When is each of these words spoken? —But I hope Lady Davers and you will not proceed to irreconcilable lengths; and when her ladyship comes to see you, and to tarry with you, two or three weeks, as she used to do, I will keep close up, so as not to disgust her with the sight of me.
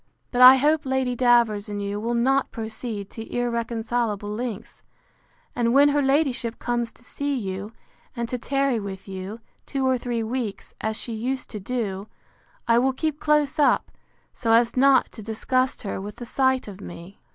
—But 0.31 0.41
I 0.41 0.55
hope 0.55 0.83
Lady 0.83 1.15
Davers 1.15 1.69
and 1.69 1.79
you 1.79 1.99
will 1.99 2.15
not 2.15 2.49
proceed 2.49 3.11
to 3.11 3.31
irreconcilable 3.31 4.31
lengths; 4.31 4.81
and 5.55 5.75
when 5.75 5.89
her 5.89 6.01
ladyship 6.01 6.57
comes 6.57 6.91
to 6.93 7.03
see 7.03 7.35
you, 7.35 7.71
and 8.15 8.27
to 8.27 8.39
tarry 8.39 8.79
with 8.79 9.07
you, 9.07 9.41
two 9.67 9.85
or 9.85 9.99
three 9.99 10.23
weeks, 10.23 10.73
as 10.81 10.95
she 10.97 11.13
used 11.13 11.51
to 11.51 11.59
do, 11.59 12.07
I 12.67 12.79
will 12.79 12.93
keep 12.93 13.19
close 13.19 13.59
up, 13.59 13.91
so 14.33 14.53
as 14.53 14.75
not 14.75 15.11
to 15.11 15.21
disgust 15.21 15.83
her 15.83 16.01
with 16.01 16.15
the 16.15 16.25
sight 16.25 16.67
of 16.67 16.81
me. 16.81 17.19